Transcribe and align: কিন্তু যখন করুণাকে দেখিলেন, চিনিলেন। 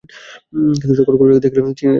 কিন্তু 0.79 0.95
যখন 0.95 1.13
করুণাকে 1.17 1.43
দেখিলেন, 1.45 1.65
চিনিলেন। 1.71 1.89